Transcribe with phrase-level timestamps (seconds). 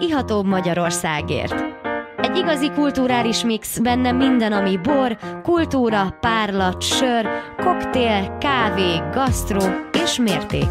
[0.00, 1.54] ihatóbb Magyarországért.
[2.16, 7.26] Egy igazi kulturális mix, benne minden, ami bor, kultúra, párlat, sör,
[7.56, 9.60] koktél, kávé, gasztró
[10.04, 10.68] és mérték.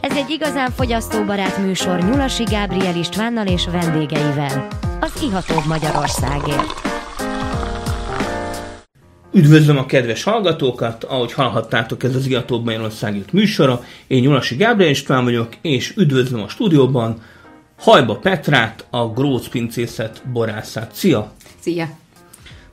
[0.00, 4.68] Ez egy igazán fogyasztóbarát műsor Nyulasi Gábriel Istvánnal és vendégeivel.
[5.00, 6.88] Az ihatóbb Magyarországért.
[9.32, 13.84] Üdvözlöm a kedves hallgatókat, ahogy hallhattátok, ez az Igatóbb Magyarországért műsora.
[14.06, 17.22] Én Nyulasi Gábriel István vagyok, és üdvözlöm a stúdióban
[17.80, 20.90] Hajba Petrát, a Gróc pincészet borászát.
[20.94, 21.32] Szia!
[21.60, 21.88] Szia!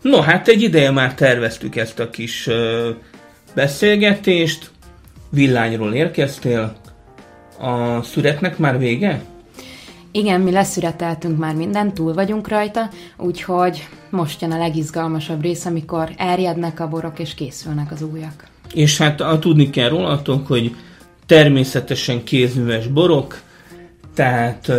[0.02, 2.90] No, hát egy ideje már terveztük ezt a kis ö,
[3.56, 4.72] beszélgetést.
[5.30, 6.76] Villányról érkeztél.
[7.60, 9.22] A szüretnek már vége?
[10.12, 16.10] Igen, mi leszüreteltünk már mindent, túl vagyunk rajta, úgyhogy most jön a legizgalmasabb rész, amikor
[16.18, 18.48] erjednek a borok és készülnek az újak.
[18.74, 20.76] És hát a, tudni kell rólatok, hogy
[21.26, 23.46] természetesen kézműves borok,
[24.18, 24.72] tehát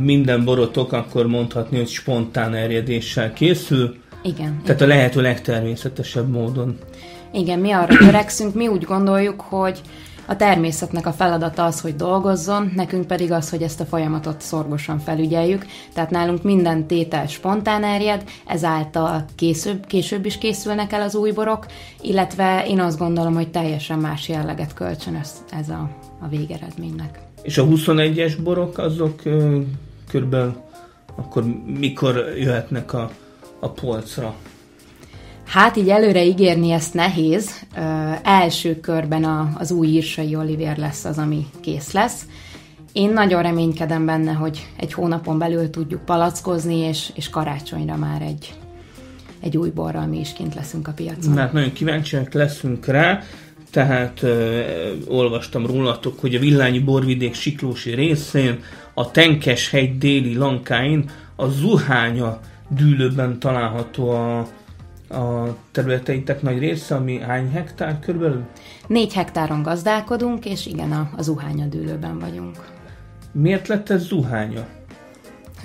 [0.00, 3.96] minden borotok akkor mondhatni, hogy spontán erjedéssel készül.
[4.22, 4.60] Igen.
[4.64, 6.78] Tehát a lehető legtermészetesebb módon.
[7.32, 9.80] Igen, mi arra törekszünk, mi úgy gondoljuk, hogy
[10.26, 14.98] a természetnek a feladata az, hogy dolgozzon, nekünk pedig az, hogy ezt a folyamatot szorgosan
[14.98, 21.30] felügyeljük, tehát nálunk minden tétel spontán erjed, ezáltal később, később is készülnek el az új
[21.30, 21.66] borok,
[22.00, 27.25] illetve én azt gondolom, hogy teljesen más jelleget kölcsönöz ez a, a végeredménynek.
[27.46, 29.22] És a 21-es borok azok
[30.08, 30.54] körülbelül
[31.16, 31.44] akkor
[31.78, 33.10] mikor jöhetnek a,
[33.60, 34.34] a polcra?
[35.44, 37.50] Hát így előre ígérni ezt nehéz.
[37.76, 37.80] Ö,
[38.22, 42.26] első körben a, az új írsai Oliver lesz az, ami kész lesz.
[42.92, 48.54] Én nagyon reménykedem benne, hogy egy hónapon belül tudjuk palackozni, és, és karácsonyra már egy,
[49.40, 51.36] egy új borral mi is kint leszünk a piacon.
[51.36, 53.22] Hát nagyon kíváncsiak leszünk rá,
[53.76, 54.62] tehát ö,
[55.08, 58.62] olvastam rólatok, hogy a Villányi borvidék Siklósi részén,
[58.94, 64.38] a Tenkes hegy déli lankáin, a Zuhánya dűlőben található a,
[65.08, 68.44] a területeitek nagy része, ami hány hektár körülbelül?
[68.86, 72.56] Négy hektáron gazdálkodunk, és igen, a, a zuhánya dűlőben vagyunk.
[73.32, 74.66] Miért lett ez Zuhánya?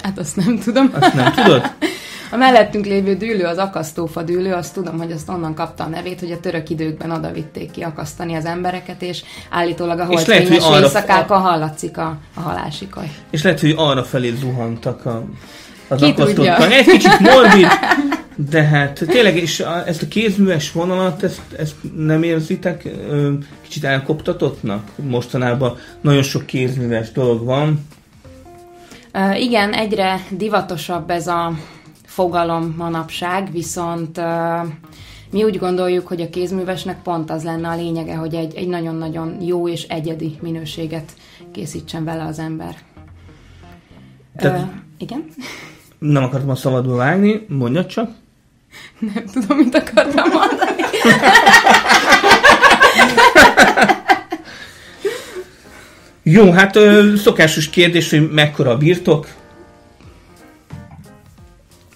[0.04, 0.92] Hát azt nem tudom.
[1.00, 1.62] Azt nem tudod?
[2.32, 6.20] A mellettünk lévő dűlő, az akasztófa dűlő, azt tudom, hogy azt onnan kapta a nevét,
[6.20, 11.42] hogy a török időkben oda vitték ki akasztani az embereket, és állítólag a holdfényes éjszakákon
[11.42, 13.12] hallatszik a, a halálsikaj.
[13.30, 15.24] És lehet, hogy arra felé zuhantak a,
[15.88, 16.70] az tudja.
[16.70, 17.68] Egy kicsit morbid,
[18.50, 22.88] de hát tényleg, és a, ezt a kézműves vonalat, ezt, ezt nem érzitek
[23.62, 24.88] kicsit elkoptatottnak?
[24.96, 27.88] Mostanában nagyon sok kézműves dolog van.
[29.14, 31.54] Uh, igen, egyre divatosabb ez a
[32.12, 34.22] fogalom manapság, viszont
[35.32, 39.42] mi úgy gondoljuk, hogy a kézművesnek pont az lenne a lényege, hogy egy, egy nagyon-nagyon
[39.42, 41.12] jó és egyedi minőséget
[41.52, 42.76] készítsen vele az ember.
[44.38, 44.68] Tehát- Uh,
[44.98, 45.26] igen?
[46.00, 48.10] Nem akartam a szabadba vágni, mondjad csak.
[49.14, 50.82] Nem tudom, mit akartam mondani.
[56.24, 59.28] Jó, hát ö, szokásos kérdés, hogy mekkora a birtok.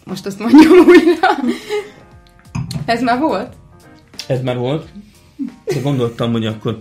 [0.05, 1.29] Most azt mondjam újra.
[2.85, 3.53] Ez már volt?
[4.27, 4.87] Ez már volt.
[5.65, 6.79] De gondoltam, hogy akkor...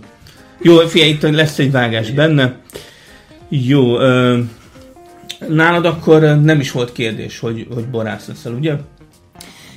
[0.61, 2.59] Jó, figyelj, itt lesz egy vágás benne.
[3.49, 4.39] Jó, ö,
[5.47, 8.75] nálad akkor nem is volt kérdés, hogy, hogy borász leszel, ugye?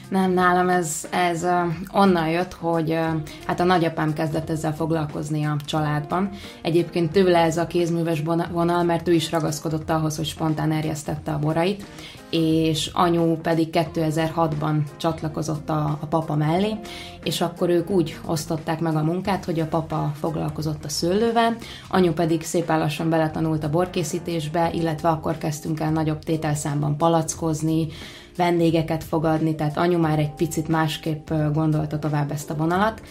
[0.09, 1.47] Nem, nálam ez, ez
[1.93, 2.99] onnan jött, hogy
[3.47, 6.31] hát a nagyapám kezdett ezzel foglalkozni a családban.
[6.63, 11.39] Egyébként tőle ez a kézműves vonal, mert ő is ragaszkodott ahhoz, hogy spontán erjesztette a
[11.39, 11.85] borait,
[12.31, 16.75] és anyu pedig 2006-ban csatlakozott a, a papa mellé,
[17.23, 21.57] és akkor ők úgy osztották meg a munkát, hogy a papa foglalkozott a szőlővel,
[21.89, 27.89] anyu pedig szépen lassan beletanult a borkészítésbe, illetve akkor kezdtünk el nagyobb tételszámban palackozni,
[28.39, 33.03] vendégeket fogadni, tehát anyu már egy picit másképp gondolta tovább ezt a vonalat,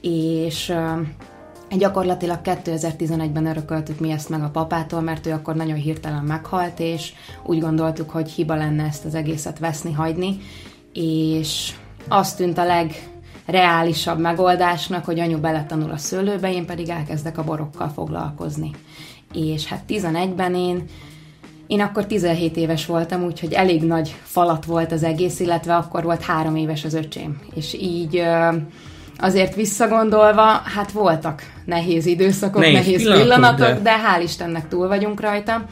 [0.00, 0.72] és
[1.78, 7.12] gyakorlatilag 2011-ben örököltük mi ezt meg a papától, mert ő akkor nagyon hirtelen meghalt, és
[7.42, 10.36] úgy gondoltuk, hogy hiba lenne ezt az egészet veszni, hagyni,
[10.92, 11.72] és
[12.08, 12.64] azt tűnt a
[13.46, 18.70] legreálisabb megoldásnak, hogy anyu beletanul a szőlőbe, én pedig elkezdek a borokkal foglalkozni.
[19.32, 20.84] És hát 11-ben én
[21.66, 26.22] én akkor 17 éves voltam, úgyhogy elég nagy falat volt az egész, illetve akkor volt
[26.22, 27.40] három éves az öcsém.
[27.54, 28.22] És így
[29.18, 30.42] azért visszagondolva,
[30.74, 33.96] hát voltak nehéz időszakok, Nehéz nehéz, pillanatok, pillanatok, de- de...
[33.96, 35.64] hál' Istennek túl vagyunk rajta.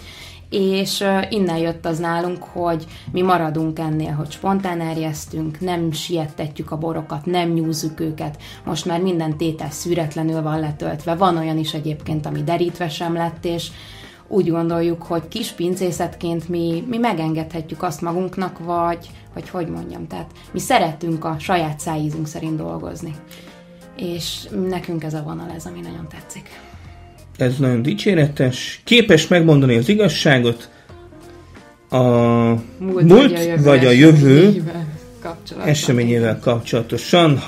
[0.50, 6.76] És innen jött az nálunk, hogy mi maradunk ennél, hogy spontán erjesztünk, nem siettetjük a
[6.76, 8.36] borokat, nem nyúzzuk őket.
[8.64, 11.14] Most már minden tétel szűretlenül van letöltve.
[11.14, 13.68] Van olyan is egyébként, ami derítve sem lett, és
[14.32, 20.30] úgy gondoljuk, hogy kis pincészetként mi, mi megengedhetjük azt magunknak, vagy, vagy hogy mondjam, tehát
[20.52, 23.14] mi szeretünk a saját szájízünk szerint dolgozni.
[23.96, 26.48] És nekünk ez a vonal, ez ami nagyon tetszik.
[27.36, 28.80] Ez nagyon dicséretes.
[28.84, 30.70] Képes megmondani az igazságot,
[31.88, 32.02] a
[32.78, 34.72] múlt, múlt vagy a jövő, vagy a jövő
[35.64, 37.38] eseményével kapcsolatosan.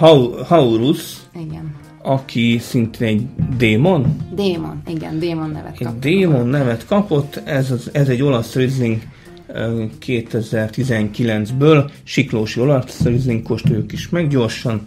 [0.49, 1.74] Haurus, Igen.
[2.07, 4.17] Aki szintén egy démon.
[4.35, 5.95] Démon, igen, démon nevet kapott.
[5.95, 9.03] Egy démon nevet kapott, ez, az, ez egy olasz Riesling
[10.01, 14.87] 2019-ből, Siklósi olasz Riesling kóstoljuk is meg gyorsan.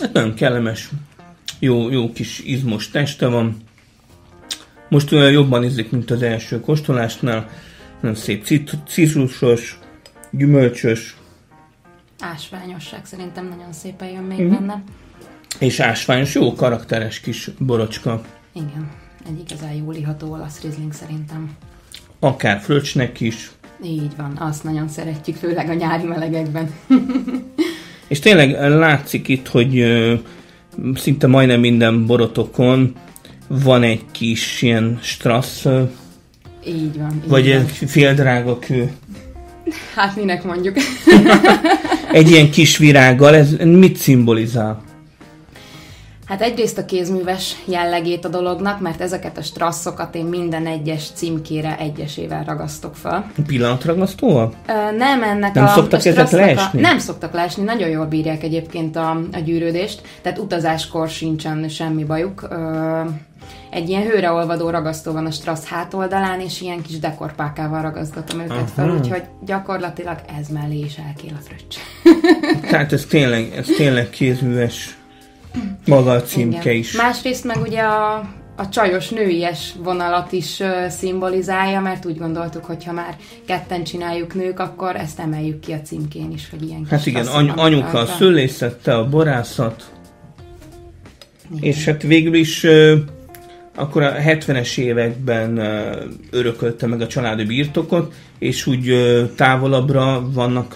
[0.00, 0.90] Hát nagyon kellemes,
[1.58, 3.56] jó, jó kis izmos teste van.
[4.88, 7.48] Most olyan jobban ízik, mint az első kóstolásnál.
[8.04, 8.44] Nagyon szép
[8.86, 9.78] citrusos,
[10.30, 11.16] gyümölcsös.
[12.20, 14.50] Ásványosság szerintem nagyon szépen jön még mm.
[14.50, 14.82] benne.
[15.58, 18.22] És ásványos, jó karakteres kis borocska.
[18.52, 18.90] Igen,
[19.26, 21.56] egy igazán jól iható olasz rizling szerintem.
[22.18, 23.50] Akár fröccsnek is.
[23.84, 26.74] Így van, azt nagyon szeretjük, főleg a nyári melegekben.
[28.08, 29.84] És tényleg látszik itt, hogy
[30.94, 32.96] szinte majdnem minden borotokon
[33.48, 35.66] van egy kis ilyen strassz,
[36.66, 37.20] így van.
[37.24, 37.60] Így vagy van.
[37.60, 38.92] egy fél kő.
[39.94, 40.76] Hát minek mondjuk.
[42.12, 44.82] egy ilyen kis virággal, ez mit szimbolizál?
[46.26, 51.78] Hát egyrészt a kézműves jellegét a dolognak, mert ezeket a strasszokat én minden egyes címkére
[51.78, 53.30] egyesével ragasztok fel.
[53.46, 54.54] Pillanatragasztóval?
[54.66, 56.78] Ö, nem ennek nem a, szoktak a ezek leesni?
[56.78, 62.04] A, nem szoktak leesni, nagyon jól bírják egyébként a, a gyűrődést, tehát utazáskor sincsen semmi
[62.04, 62.46] bajuk.
[62.50, 63.00] Ö,
[63.70, 68.66] egy ilyen hőreolvadó ragasztó van a strassz hátoldalán, és ilyen kis dekorpákával ragaszgatom őket Aha.
[68.66, 71.76] fel, úgyhogy gyakorlatilag ez mellé is elkél a fröccs.
[72.70, 74.98] Tehát ez tényleg, ez tényleg kézműves
[75.86, 76.74] maga a címke Igen.
[76.74, 76.92] is.
[76.96, 78.14] Másrészt meg ugye a,
[78.56, 83.16] a csajos nőies vonalat is uh, szimbolizálja, mert úgy gondoltuk, hogy ha már
[83.46, 87.52] ketten csináljuk nők, akkor ezt emeljük ki a címkén is, hogy ilyen Hát igen, any-
[87.56, 89.92] anyuka a szülészette, a borászat,
[91.50, 91.62] igen.
[91.62, 92.98] és hát végül is uh,
[93.74, 95.58] akkor a 70-es években
[96.30, 98.92] örökölte meg a családi birtokot, és úgy
[99.36, 100.74] távolabbra vannak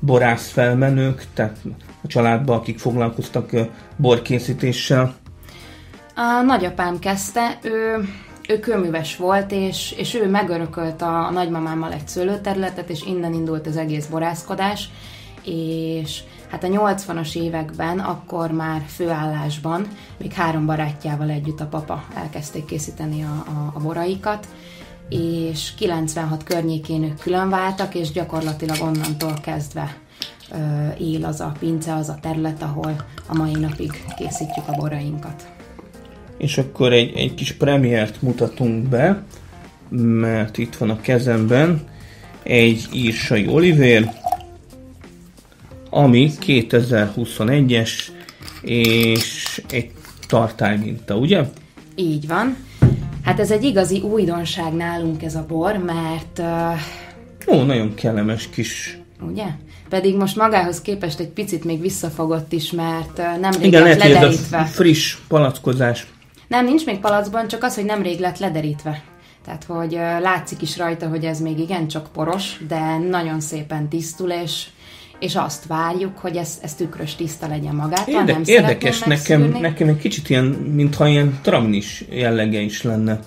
[0.00, 1.56] borász felmenők, tehát
[2.02, 3.50] a családba, akik foglalkoztak
[3.96, 5.14] borkészítéssel?
[6.14, 8.08] A nagyapám kezdte, ő,
[8.48, 13.66] ő kőműves volt, és, és ő megörökölt a, a nagymamámmal egy szőlőterületet, és innen indult
[13.66, 14.88] az egész borászkodás,
[15.44, 16.20] és
[16.50, 19.86] hát a 80-as években, akkor már főállásban,
[20.18, 24.46] még három barátjával együtt a papa elkezdték készíteni a, a, a boraikat,
[25.08, 29.96] és 96 környékén ők külön váltak, és gyakorlatilag onnantól kezdve
[30.98, 32.94] él az a pince, az a terület, ahol
[33.26, 35.48] a mai napig készítjük a borainkat.
[36.36, 39.22] És akkor egy, egy kis premiért mutatunk be,
[39.98, 41.82] mert itt van a kezemben
[42.42, 44.10] egy írsai olivér,
[45.94, 47.90] ami 2021-es,
[48.62, 49.90] és egy
[50.26, 51.44] tartályminta, ugye?
[51.94, 52.56] Így van.
[53.24, 56.38] Hát ez egy igazi újdonság nálunk ez a bor, mert...
[56.38, 57.56] Uh...
[57.56, 58.98] Ó, nagyon kellemes kis...
[59.30, 59.44] Ugye?
[59.88, 64.58] pedig most magához képest egy picit még visszafogott is, mert nemrég Igen, lett lehet, lederítve.
[64.58, 66.06] Ez a friss palackozás.
[66.48, 69.02] Nem, nincs még palackban, csak az, hogy nemrég lett lederítve.
[69.44, 74.30] Tehát, hogy látszik is rajta, hogy ez még igen csak poros, de nagyon szépen tisztul,
[74.30, 74.66] és,
[75.18, 78.14] és azt várjuk, hogy ez, ez tükrös tiszta legyen magától.
[78.14, 80.44] Érde- nem érdekes, nekem, nekem egy kicsit ilyen,
[80.74, 83.18] mintha ilyen tramnis jellege is lenne.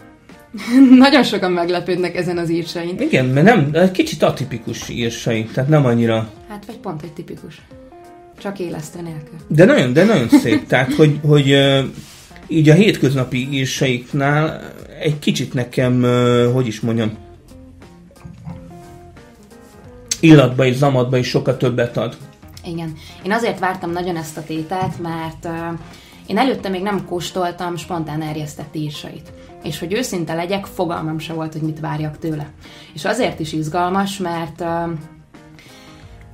[1.00, 3.00] Nagyon sokan meglepődnek ezen az írsain.
[3.00, 6.30] Igen, mert nem, egy kicsit atipikus írsai, tehát nem annyira...
[6.50, 7.62] Hát vagy pont egy tipikus.
[8.42, 9.38] Csak élesztő nélkül.
[9.48, 11.56] De nagyon, de nagyon szép, tehát hogy, hogy
[12.48, 14.62] így a hétköznapi írsaiknál
[15.02, 16.04] egy kicsit nekem,
[16.54, 17.12] hogy is mondjam,
[20.20, 22.18] illatba és zamatba is sokkal többet ad.
[22.64, 22.94] Igen.
[23.24, 25.48] Én azért vártam nagyon ezt a tételt, mert
[26.26, 29.32] én előtte még nem kóstoltam spontán erjesztett írsait
[29.64, 32.50] és hogy őszinte legyek, fogalmam se volt, hogy mit várjak tőle.
[32.94, 34.64] És azért is izgalmas, mert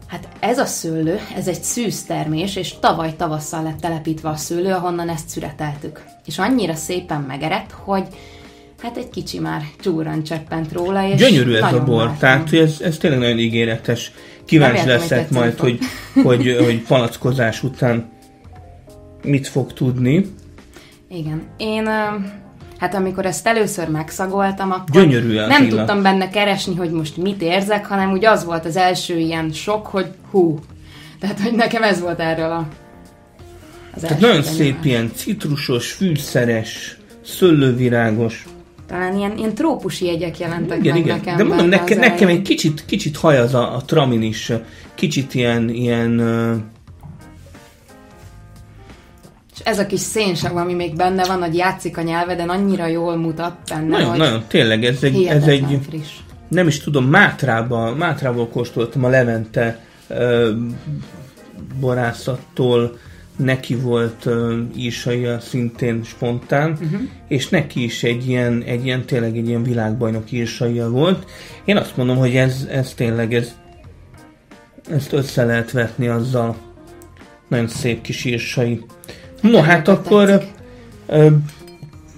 [0.07, 4.73] Hát ez a szőlő, ez egy szűz termés, és tavaly tavasszal lett telepítve a szőlő,
[4.73, 6.03] ahonnan ezt szüreteltük.
[6.25, 8.07] És annyira szépen megerett, hogy
[8.83, 12.97] hát egy kicsi már csúran cseppent róla, és Gyönyörű ez a bor, tehát ez, ez
[12.97, 14.11] tényleg nagyon ígéretes.
[14.45, 15.79] Kíváncsi leszek majd, hogy,
[16.23, 18.11] hogy, hogy palackozás után
[19.23, 20.25] mit fog tudni.
[21.09, 21.41] Igen.
[21.57, 21.89] Én
[22.77, 25.77] Hát amikor ezt először megszagoltam, akkor Gyönyörű nem illat.
[25.77, 29.87] tudtam benne keresni, hogy most mit érzek, hanem úgy az volt az első ilyen sok,
[29.87, 30.59] hogy hú.
[31.19, 32.67] Tehát, hogy nekem ez volt erről a
[33.95, 38.45] az Tehát nagyon szép ilyen citrusos, fűszeres, szöllővirágos.
[38.87, 41.17] Talán ilyen, ilyen trópusi jegyek jelentek igen, meg igen.
[41.17, 41.37] nekem.
[41.37, 44.51] De mondom, neke, nekem egy kicsit, kicsit haj az a, a tramin is,
[44.95, 46.21] kicsit ilyen, ilyen
[49.53, 53.15] és ez a kis szénsav, ami még benne van, hogy játszik a nyelveden, annyira jól
[53.15, 56.11] mutat benne, Nagyon, hogy nagyon, tényleg, ez egy, ez egy friss.
[56.47, 60.47] nem is tudom, Mátrába, Mátrából kóstoltam a Levente uh,
[61.79, 62.97] borászattól,
[63.35, 67.01] neki volt uh, szintén spontán, uh-huh.
[67.27, 71.29] és neki is egy ilyen, egy ilyen, tényleg egy ilyen világbajnok írsaia volt.
[71.65, 73.55] Én azt mondom, hogy ez, ez tényleg, ez,
[74.89, 76.55] ezt össze lehet vetni azzal.
[77.47, 78.85] Nagyon szép kis írsai.
[79.41, 80.43] No, hát akkor
[81.07, 81.27] ö,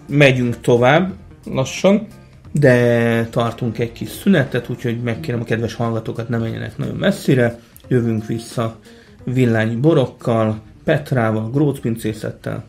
[0.08, 1.14] megyünk tovább
[1.46, 2.08] lassan,
[2.52, 7.60] de tartunk egy kis szünetet, úgyhogy megkérem a kedves hallgatókat, ne menjenek nagyon messzire.
[7.88, 8.80] Jövünk vissza
[9.24, 12.64] villányi borokkal, Petrával, Grócpincészettel.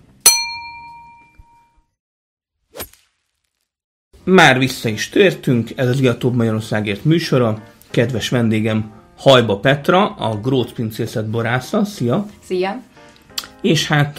[4.24, 7.62] Már vissza is tértünk, ez az Iatóbb Magyarországért műsora.
[7.90, 11.84] Kedves vendégem Hajba Petra, a Grócpincészet borásza.
[11.84, 12.26] Szia!
[12.42, 12.82] Szia!
[13.60, 14.18] És hát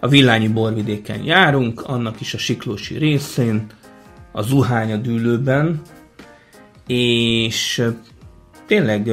[0.00, 3.66] a Villányi borvidéken járunk, annak is a Siklósi részén,
[4.32, 5.80] a Zuhánya dűlőben,
[6.86, 7.82] és
[8.66, 9.10] tényleg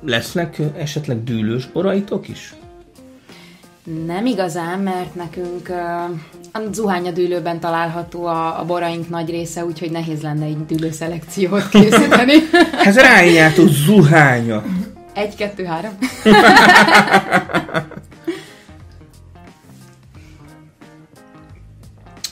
[0.00, 2.54] lesznek esetleg dűlős boraitok is?
[4.06, 5.68] Nem igazán, mert nekünk
[6.52, 12.34] a zuhánya dűlőben található a, a boraink nagy része, úgyhogy nehéz lenne egy dűlőszelekciót készíteni.
[12.84, 14.62] Ez rájátó zuhánya.
[15.14, 15.98] Egy, kettő, három.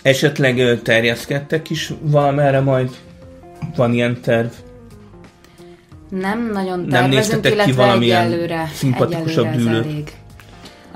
[0.03, 2.91] Esetleg terjeszkedtek is valamerre majd?
[3.77, 4.49] Van ilyen terv?
[6.09, 10.13] Nem nagyon tervezünk, Nem illetve ki valamilyen egyelőre, szimpatikusabb egyelőre dűlőt?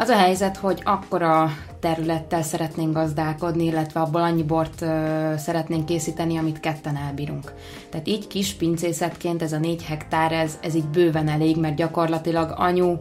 [0.00, 1.50] Az a helyzet, hogy akkora
[1.80, 4.88] területtel szeretnénk gazdálkodni, illetve abból annyi bort uh,
[5.34, 7.52] szeretnénk készíteni, amit ketten elbírunk.
[7.90, 12.54] Tehát így kis pincészetként ez a négy hektár, ez, ez így bőven elég, mert gyakorlatilag
[12.56, 12.96] anyu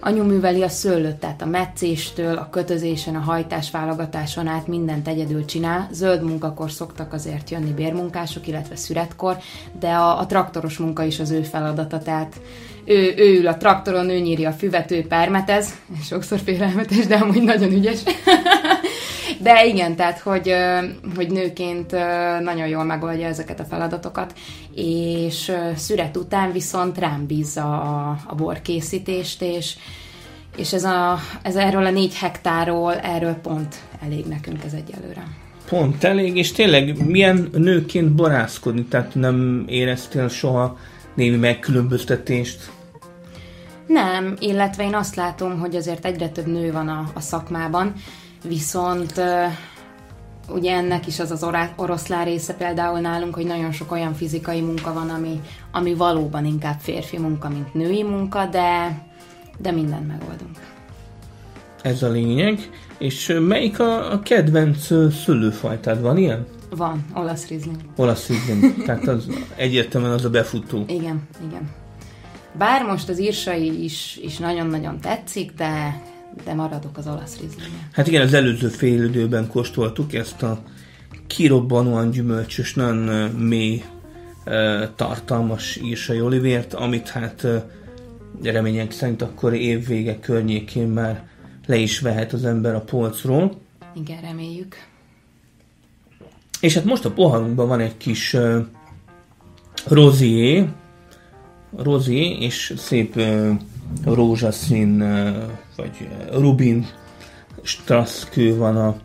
[0.00, 5.44] Anyu műveli a szőlőt, tehát a meccéstől, a kötözésen, a hajtás válogatáson át mindent egyedül
[5.44, 5.88] csinál.
[5.92, 9.36] Zöld munkakor szoktak azért jönni bérmunkások, illetve szüretkor,
[9.78, 12.40] de a, a traktoros munka is az ő feladata, tehát
[12.86, 17.42] ő, ő ül a traktoron, ő nyírja a füvet, ő permetez, sokszor félelmetes, de amúgy
[17.42, 18.00] nagyon ügyes.
[19.40, 20.54] De igen, tehát, hogy,
[21.16, 21.90] hogy nőként
[22.40, 24.32] nagyon jól megoldja ezeket a feladatokat,
[24.74, 29.74] és szüret után viszont rám bízza a, a borkészítést, és,
[30.56, 35.26] és ez, a, ez erről a négy hektárról, erről pont elég nekünk ez egyelőre.
[35.68, 40.78] Pont elég, és tényleg milyen nőként borászkodni, tehát nem éreztél soha
[41.14, 42.70] némi megkülönböztetést?
[43.86, 47.92] Nem, illetve én azt látom, hogy azért egyre több nő van a, a szakmában,
[48.44, 49.20] viszont
[50.48, 54.92] ugye ennek is az az oroszlán része például nálunk, hogy nagyon sok olyan fizikai munka
[54.92, 55.40] van, ami,
[55.72, 58.98] ami valóban inkább férfi munka, mint női munka, de,
[59.58, 60.56] de mindent megoldunk.
[61.82, 62.70] Ez a lényeg.
[62.98, 66.00] És melyik a, a kedvenc szülőfajtád?
[66.00, 66.46] Van ilyen?
[66.70, 67.76] Van, olasz rizling.
[67.96, 69.26] Olasz rizling, tehát az
[69.56, 70.84] egyértelműen az a befutó.
[70.88, 71.70] Igen, igen.
[72.58, 76.02] Bár most az írsai is, is nagyon-nagyon tetszik, de
[76.44, 77.88] de maradok az olasz rizlinye.
[77.92, 80.62] Hát igen, az előző fél időben kóstoltuk ezt a
[81.26, 83.82] kirobbanóan gyümölcsös, nagyon mély,
[84.96, 87.46] tartalmas írsai olivért, amit hát
[88.42, 91.28] remények szerint akkor évvége környékén már
[91.66, 93.60] le is vehet az ember a polcról.
[93.94, 94.76] Igen, reméljük.
[96.60, 98.66] És hát most a poharunkban van egy kis uh,
[99.86, 100.68] rozié,
[101.76, 103.20] rozié, és szép
[104.04, 104.98] rózsaszín
[105.76, 106.86] vagy rubin
[107.62, 108.96] straszkő van a,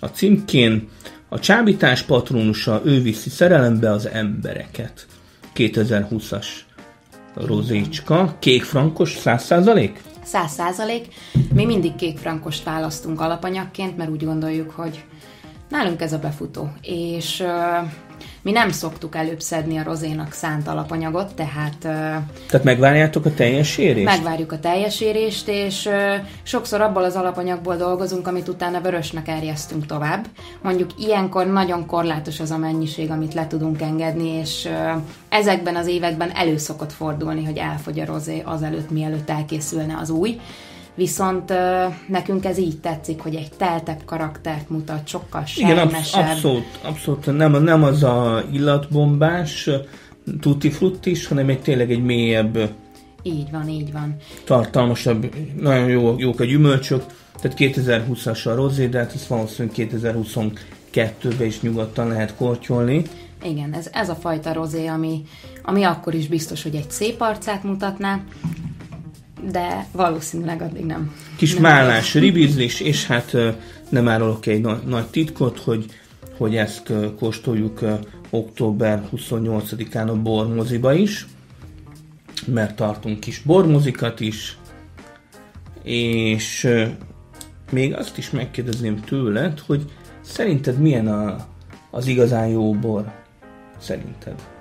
[0.00, 0.88] a címkén.
[1.28, 5.06] A csábítás patronusa, ő viszi szerelembe az embereket.
[5.54, 6.46] 2020-as
[7.34, 8.36] rozécska.
[8.38, 10.02] Kék frankos, 100 százalék?
[10.22, 11.06] 100 százalék.
[11.54, 15.04] Mi mindig kék frankost választunk alapanyagként, mert úgy gondoljuk, hogy
[15.68, 16.72] nálunk ez a befutó.
[16.82, 17.44] És
[18.42, 21.78] mi nem szoktuk előbb szedni a rozénak szánt alapanyagot, tehát...
[21.78, 24.04] Tehát megvárjátok a teljes érést?
[24.04, 25.88] Megvárjuk a teljes érést, és
[26.42, 30.26] sokszor abból az alapanyagból dolgozunk, amit utána vörösnek erjesztünk tovább.
[30.62, 34.68] Mondjuk ilyenkor nagyon korlátos az a mennyiség, amit le tudunk engedni, és
[35.28, 40.40] ezekben az években elő szokott fordulni, hogy elfogy a rozé azelőtt, mielőtt elkészülne az új
[40.98, 41.52] viszont
[42.08, 46.20] nekünk ez így tetszik, hogy egy teltebb karaktert mutat, sokkal sejmesebb.
[46.20, 49.70] Igen, abszolút, abszolút nem, nem az a illatbombás,
[50.40, 52.72] tutti fruttis, hanem egy tényleg egy mélyebb
[53.22, 54.16] Így van, így van.
[54.44, 57.04] Tartalmasabb, nagyon jó, jók a gyümölcsök,
[57.40, 63.02] tehát 2020-as a rozé, de hát ezt valószínűleg 2022-ben is nyugodtan lehet kortyolni.
[63.42, 65.22] Igen, ez, ez a fajta rozé, ami,
[65.62, 68.20] ami akkor is biztos, hogy egy szép arcát mutatná,
[69.50, 71.14] de valószínűleg addig nem.
[71.36, 73.36] Kis nem málás, ribizlis, és hát
[73.88, 75.86] nem árulok egy nagy, nagy titkot, hogy,
[76.36, 77.80] hogy ezt kóstoljuk
[78.30, 81.26] október 28-án a Bormoziba is,
[82.46, 84.58] mert tartunk kis bormozikat is,
[85.82, 86.68] és
[87.70, 89.84] még azt is megkérdezném tőled, hogy
[90.20, 91.46] szerinted milyen a,
[91.90, 93.12] az igazán jó bor?
[93.78, 94.57] Szerinted?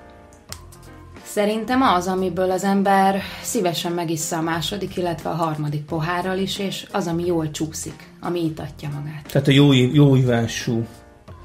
[1.38, 6.86] Szerintem az, amiből az ember szívesen megissza a második, illetve a harmadik pohárral is, és
[6.92, 9.28] az, ami jól csúszik, ami itatja magát.
[9.32, 10.86] Tehát a jó, jó ívású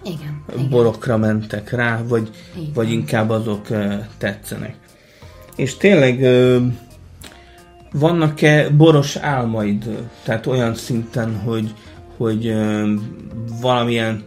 [0.04, 1.28] igen, borokra igen.
[1.28, 2.30] mentek rá, vagy,
[2.74, 3.66] vagy inkább azok
[4.18, 4.76] tetszenek.
[5.56, 6.26] És tényleg
[7.92, 11.74] vannak-e boros álmaid, tehát olyan szinten, hogy,
[12.16, 12.54] hogy
[13.60, 14.24] valamilyen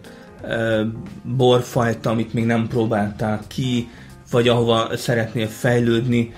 [1.23, 3.87] borfajta, amit még nem próbáltál ki,
[4.31, 6.33] vagy ahova szeretnél fejlődni.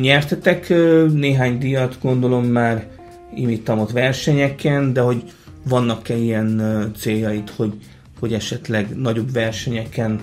[0.00, 0.68] Nyertetek
[1.12, 2.86] néhány díjat, gondolom már
[3.34, 5.32] imittamot versenyeken, de hogy
[5.68, 7.72] vannak-e ilyen céljaid, hogy,
[8.20, 10.20] hogy esetleg nagyobb versenyeken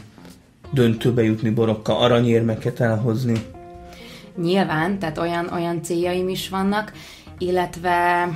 [0.71, 3.33] döntőbe jutni borokkal, aranyérmeket elhozni?
[4.41, 6.91] Nyilván, tehát olyan, olyan céljaim is vannak,
[7.37, 8.27] illetve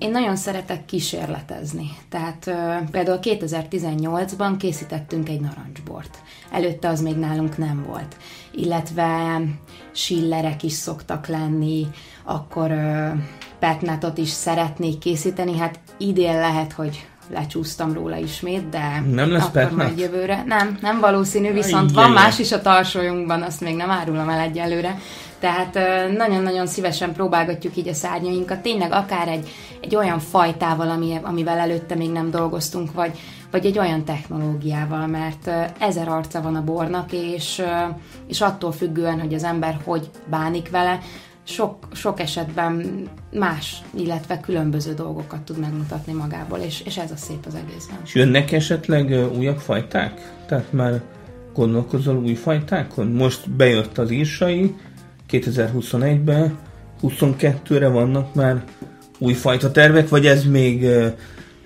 [0.00, 1.90] én nagyon szeretek kísérletezni.
[2.08, 2.44] Tehát
[2.90, 6.18] például 2018-ban készítettünk egy narancsbort.
[6.52, 8.16] Előtte az még nálunk nem volt.
[8.52, 9.40] Illetve
[9.92, 11.86] sillerek is szoktak lenni,
[12.24, 13.10] akkor uh,
[13.58, 15.58] petnátot is szeretnék készíteni.
[15.58, 20.42] Hát idén lehet, hogy lecsúsztam róla ismét, de nem lesz akkor majd jövőre.
[20.46, 24.98] Nem, nem valószínű, viszont van más is a tarsolyunkban, azt még nem árulom el egyelőre.
[25.40, 25.74] Tehát
[26.16, 29.48] nagyon-nagyon szívesen próbálgatjuk így a szárnyainkat, tényleg akár egy,
[29.80, 33.18] egy olyan fajtával, ami, amivel előtte még nem dolgoztunk, vagy,
[33.50, 37.62] vagy egy olyan technológiával, mert ezer arca van a bornak, és,
[38.28, 40.98] és attól függően, hogy az ember hogy bánik vele,
[41.42, 47.46] sok, sok esetben más, illetve különböző dolgokat tud megmutatni magából, és, és ez a szép
[47.46, 47.98] az egészben.
[48.04, 50.32] És jönnek esetleg újabb fajták?
[50.46, 51.02] Tehát már
[51.54, 53.06] gondolkozol új fajtákon?
[53.06, 54.74] Most bejött az írsai,
[55.30, 56.58] 2021-ben,
[57.02, 58.64] 22-re vannak már
[59.18, 60.84] újfajta tervek, vagy ez még,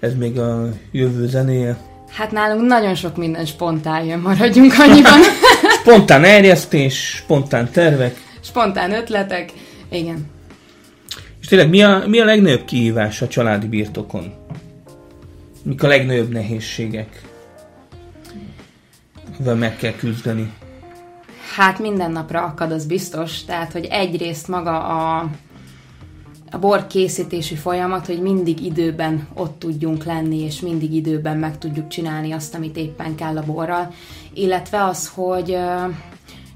[0.01, 1.79] ez még a jövő zenéje?
[2.11, 5.21] Hát nálunk nagyon sok minden spontán jön, maradjunk annyiban.
[5.81, 8.21] spontán erjesztés, spontán tervek.
[8.41, 9.53] Spontán ötletek,
[9.91, 10.27] igen.
[11.41, 14.35] És tényleg mi a, mi a legnagyobb kihívás a családi birtokon?
[15.63, 17.23] Mik a legnagyobb nehézségek?
[19.37, 20.53] Amivel meg kell küzdeni?
[21.57, 23.45] Hát minden napra akad, az biztos.
[23.45, 25.29] Tehát, hogy egyrészt maga a,
[26.51, 31.89] a bor készítési folyamat, hogy mindig időben ott tudjunk lenni, és mindig időben meg tudjuk
[31.89, 33.93] csinálni azt, amit éppen kell a borral.
[34.33, 35.57] Illetve az, hogy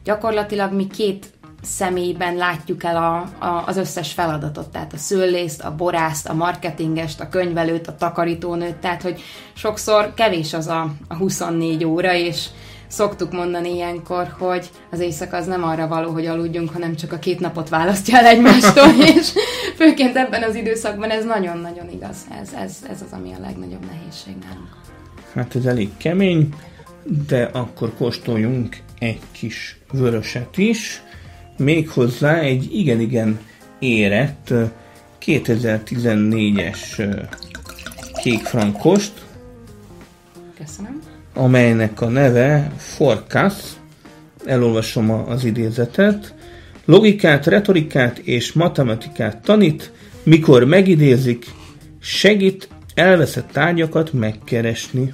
[0.05, 1.33] gyakorlatilag mi két
[1.63, 7.21] személyben látjuk el a, a, az összes feladatot, tehát a szőlészt, a borászt, a marketingest,
[7.21, 12.49] a könyvelőt, a takarítónőt, tehát hogy sokszor kevés az a, a 24 óra, és
[12.89, 17.19] szoktuk mondani ilyenkor, hogy az éjszaka az nem arra való, hogy aludjunk, hanem csak a
[17.19, 19.33] két napot választja el egymástól, és
[19.77, 22.17] főként ebben az időszakban ez nagyon-nagyon igaz.
[22.41, 24.69] Ez, ez, ez az, ami a legnagyobb nehézség nálunk.
[25.35, 26.49] Hát ez elég kemény,
[27.29, 31.03] de akkor kóstoljunk egy kis vöröset is,
[31.57, 33.41] méghozzá egy igen-igen
[33.79, 34.53] érett
[35.25, 37.03] 2014-es
[38.23, 39.13] kékfrankost.
[40.59, 41.08] Köszönöm
[41.39, 43.77] amelynek a neve Forecast,
[44.45, 46.35] elolvasom az idézetet,
[46.85, 51.47] logikát, retorikát és matematikát tanít, mikor megidézik,
[52.01, 55.13] segít elveszett tárgyakat megkeresni.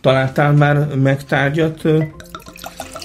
[0.00, 1.82] Találtál már megtárgyat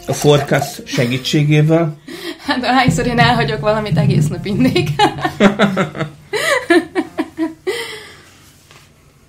[0.07, 1.97] a forecast segítségével?
[2.45, 4.89] Hát ahányszor én elhagyok valamit, egész nap innék.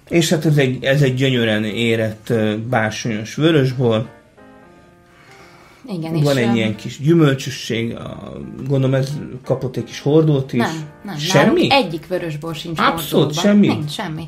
[0.09, 2.33] És hát ez egy, ez egy gyönyörűen érett
[2.69, 4.09] bársonyos vörösbor.
[5.93, 8.33] Igen, Van egy ilyen kis gyümölcsösség, a,
[8.67, 9.13] gondolom ez
[9.45, 10.61] kapott egy kis hordót is.
[10.61, 11.17] Nem, nem.
[11.17, 11.73] Semmi?
[11.73, 13.45] egyik vörösbor sincs Abszolút hordóban.
[13.45, 13.67] semmi?
[13.67, 14.25] Nincs semmi.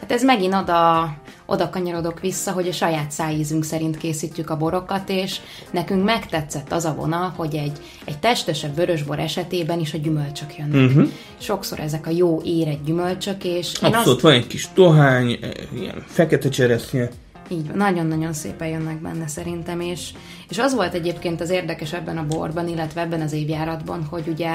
[0.00, 1.12] Tehát ez megint oda,
[1.46, 6.84] oda kanyarodok vissza, hogy a saját szájízünk szerint készítjük a borokat, és nekünk megtetszett az
[6.84, 10.90] a vonal, hogy egy, egy testesebb vörösbor esetében is a gyümölcsök jönnek.
[10.90, 11.08] Uh-huh.
[11.38, 13.74] Sokszor ezek a jó érett gyümölcsök, és...
[13.74, 14.20] Abszolút, azt...
[14.20, 15.38] van egy kis tohány,
[15.74, 17.08] ilyen fekete cseresznye.
[17.48, 17.76] így van.
[17.76, 20.10] Nagyon-nagyon szépen jönnek benne szerintem, és,
[20.48, 24.50] és az volt egyébként az érdekes ebben a borban, illetve ebben az évjáratban, hogy ugye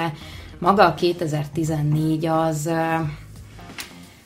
[0.59, 2.69] maga a 2014 az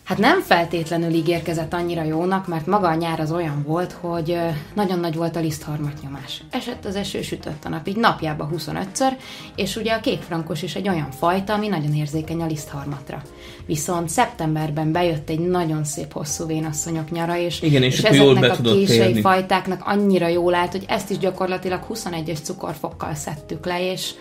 [0.08, 4.38] Hát nem feltétlenül ígérkezett annyira jónak, mert maga a nyár az olyan volt, hogy
[4.74, 6.44] nagyon nagy volt a lisztharmat nyomás.
[6.50, 9.12] Esett az eső, sütött a nap, így napjában 25-ször,
[9.56, 13.22] és ugye a kékfrankos is egy olyan fajta, ami nagyon érzékeny a lisztharmatra.
[13.66, 18.62] Viszont szeptemberben bejött egy nagyon szép hosszú vénasszonyok nyara, és, Igen, és, és ezeknek a
[18.62, 19.22] térni.
[19.22, 24.12] fajtáknak annyira jól állt, hogy ezt is gyakorlatilag 21-es cukorfokkal szedtük le, és,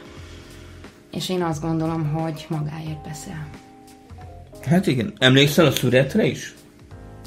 [1.13, 3.47] és én azt gondolom, hogy magáért beszél.
[4.69, 5.13] Hát igen.
[5.19, 6.55] Emlékszel a szüretre is?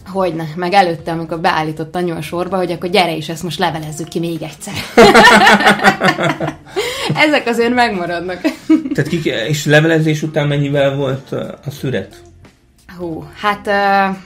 [0.05, 4.07] Hogyne, meg előtte, amikor beállított anyu a sorba, hogy akkor gyere is, ezt most levelezzük
[4.07, 4.73] ki még egyszer.
[7.25, 8.41] Ezek azért megmaradnak.
[8.93, 11.31] Tehát kik, és levelezés után mennyivel volt
[11.65, 12.15] a szüret?
[12.97, 14.17] Hú, hát uh,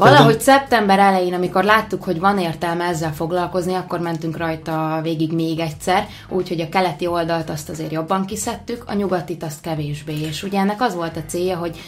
[0.00, 5.58] valahogy szeptember elején, amikor láttuk, hogy van értelme ezzel foglalkozni, akkor mentünk rajta végig még
[5.58, 10.20] egyszer, úgyhogy a keleti oldalt azt azért jobban kiszedtük, a nyugatit azt kevésbé.
[10.20, 11.78] És ugye ennek az volt a célja, hogy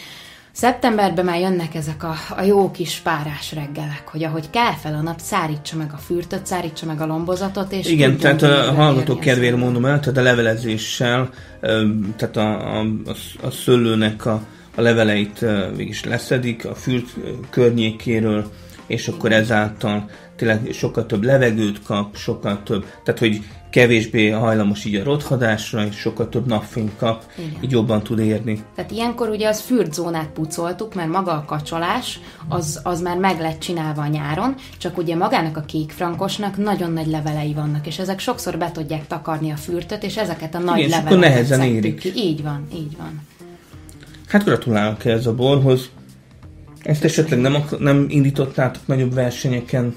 [0.53, 5.01] Szeptemberben már jönnek ezek a, a jó kis párás reggelek, hogy ahogy kell fel a
[5.01, 9.57] nap, szárítsa meg a fürtöt, szárítsa meg a lombozatot, és Igen, tehát a hallgatók kedvére
[9.57, 11.31] mondom el, tehát a levelezéssel,
[12.16, 14.42] tehát a, a, a, a szőlőnek a,
[14.74, 15.44] a leveleit
[15.76, 17.14] mégis leszedik a fürt
[17.50, 18.50] környékéről,
[18.87, 24.94] és akkor ezáltal tényleg sokkal több levegőt kap, sokkal több, tehát hogy kevésbé hajlamos így
[24.94, 27.62] a rothadásra, és sokkal több napfényt kap, Igen.
[27.62, 28.64] így jobban tud érni.
[28.74, 33.61] Tehát ilyenkor ugye az fürtzónát pucoltuk, mert maga a kacsolás az, az már meg lett
[33.61, 38.58] csinálva a nyáron, csak ugye magának a kékfrankosnak nagyon nagy levelei vannak, és ezek sokszor
[38.58, 41.98] be tudják takarni a fürtöt, és ezeket a nagy Igen, és akkor leveleket nehezen érik.
[41.98, 42.12] Ki.
[42.16, 43.20] Így van, így van.
[44.33, 45.90] Hát gratulálok ehhez a borhoz.
[46.83, 49.95] Ezt esetleg nem, nem indítottátok nagyobb versenyeken?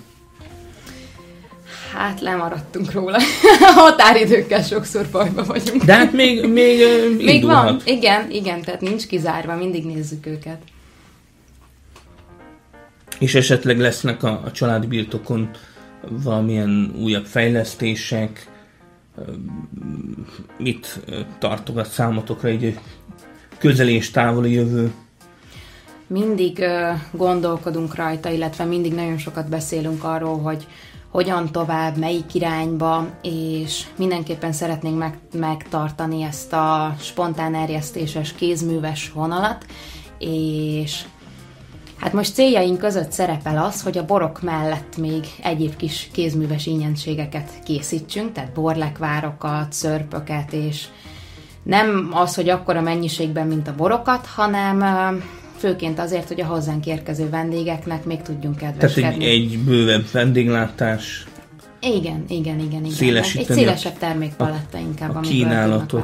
[1.94, 3.20] Hát lemaradtunk róla.
[3.76, 5.84] Határidőkkel sokszor bajba vagyunk.
[5.84, 6.80] De hát még, még,
[7.18, 7.64] Még indulhat.
[7.64, 10.62] van, igen, igen, tehát nincs kizárva, mindig nézzük őket.
[13.20, 15.50] És esetleg lesznek a, a családi birtokon
[16.10, 18.48] valamilyen újabb fejlesztések,
[20.58, 21.00] mit
[21.40, 22.80] tartogat számotokra így
[23.58, 24.94] közeli és távoli jövő?
[26.08, 30.68] mindig ö, gondolkodunk rajta, illetve mindig nagyon sokat beszélünk arról, hogy
[31.10, 39.66] hogyan tovább, melyik irányba, és mindenképpen szeretnénk meg, megtartani ezt a spontán erjesztéses, kézműves vonalat,
[40.20, 41.04] és
[41.98, 47.50] hát most céljaink között szerepel az, hogy a borok mellett még egyéb kis kézműves ingyenségeket
[47.64, 50.86] készítsünk, tehát borlekvárokat, szörpöket, és
[51.66, 54.84] nem az, hogy akkora mennyiségben, mint a borokat, hanem
[55.58, 59.26] főként azért, hogy a hozzánk érkező vendégeknek még tudjunk Tehát kedveskedni.
[59.26, 61.26] egy, egy bővebb vendéglátás,
[61.80, 62.92] Igen, igen, igen, igen.
[62.92, 66.04] Szélesíteni Egy szélesebb termékpaletta inkább, a kínálatot.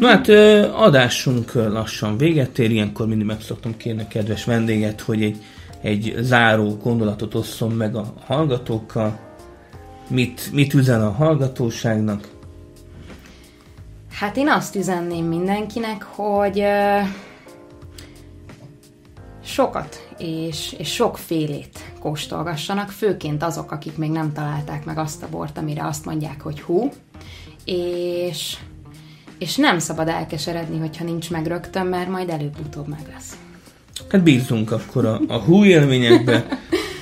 [0.00, 0.28] Na hát
[0.74, 5.44] adásunk lassan véget ér, ilyenkor mindig meg szoktam kérni a kedves vendéget, hogy egy,
[5.80, 9.18] egy záró gondolatot osszon meg a hallgatókkal.
[10.08, 12.28] Mit, mit üzen a hallgatóságnak?
[14.20, 16.62] Hát én azt üzenném mindenkinek, hogy
[19.44, 25.58] sokat és, és sokfélét kóstolgassanak, főként azok, akik még nem találták meg azt a bort,
[25.58, 26.90] amire azt mondják, hogy hú,
[27.64, 28.56] és,
[29.38, 33.36] és nem szabad elkeseredni, hogyha nincs meg rögtön, mert majd előbb-utóbb meg lesz.
[34.10, 36.46] Hát bízzunk akkor a, a hú élményekbe,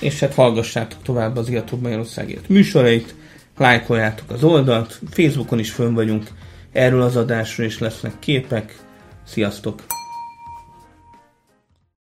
[0.01, 3.15] és hát hallgassátok tovább az Iatóbb Magyarországért műsorait,
[3.57, 6.31] lájkoljátok az oldalt, Facebookon is fönn vagyunk,
[6.73, 8.77] erről az adásról is lesznek képek.
[9.25, 9.83] Sziasztok!